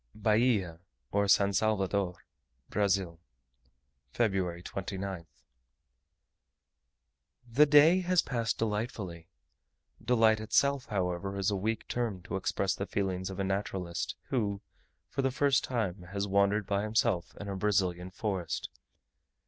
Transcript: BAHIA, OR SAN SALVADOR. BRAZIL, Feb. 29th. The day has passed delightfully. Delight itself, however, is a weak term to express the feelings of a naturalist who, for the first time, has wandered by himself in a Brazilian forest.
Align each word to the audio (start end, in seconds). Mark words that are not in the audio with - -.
BAHIA, 0.15 0.79
OR 1.11 1.27
SAN 1.27 1.53
SALVADOR. 1.53 2.13
BRAZIL, 2.71 3.19
Feb. 4.15 4.31
29th. 4.63 5.27
The 7.47 7.65
day 7.67 7.99
has 7.99 8.23
passed 8.23 8.57
delightfully. 8.57 9.27
Delight 10.03 10.39
itself, 10.39 10.87
however, 10.87 11.37
is 11.37 11.51
a 11.51 11.55
weak 11.55 11.87
term 11.87 12.23
to 12.23 12.35
express 12.35 12.73
the 12.73 12.87
feelings 12.87 13.29
of 13.29 13.39
a 13.39 13.43
naturalist 13.43 14.15
who, 14.29 14.61
for 15.07 15.21
the 15.21 15.29
first 15.29 15.63
time, 15.63 16.01
has 16.11 16.27
wandered 16.27 16.65
by 16.65 16.81
himself 16.81 17.35
in 17.39 17.47
a 17.47 17.55
Brazilian 17.55 18.09
forest. 18.09 18.69